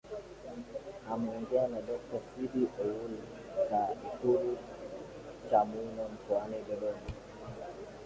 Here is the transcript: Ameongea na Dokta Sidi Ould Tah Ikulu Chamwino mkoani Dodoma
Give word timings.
Ameongea 1.11 1.67
na 1.67 1.81
Dokta 1.81 2.19
Sidi 2.35 2.59
Ould 2.87 3.17
Tah 3.69 3.89
Ikulu 4.07 4.57
Chamwino 5.49 6.03
mkoani 6.13 6.57
Dodoma 6.69 7.01